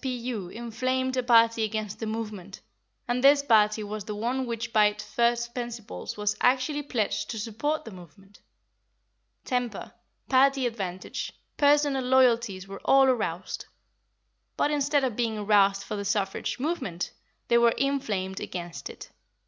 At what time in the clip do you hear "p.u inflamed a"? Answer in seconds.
0.00-1.22